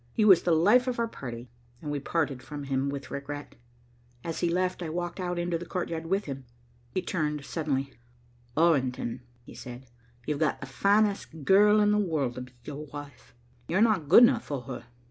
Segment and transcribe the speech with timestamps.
[0.13, 3.53] He was the life of our party, and we parted from him with regret.
[4.23, 6.45] As he left, I walked out into the courtyard with him.
[6.89, 7.93] He turned suddenly.
[8.57, 9.85] "Orrington," he said,
[10.25, 13.35] "you've got the finest girl in the world to be your wife.
[13.67, 14.85] You're not good enough for her.